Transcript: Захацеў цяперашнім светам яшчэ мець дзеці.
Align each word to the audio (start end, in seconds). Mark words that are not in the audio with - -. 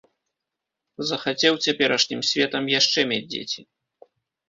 Захацеў 1.09 1.53
цяперашнім 1.67 2.25
светам 2.33 2.63
яшчэ 2.79 2.99
мець 3.15 3.25
дзеці. 3.33 3.61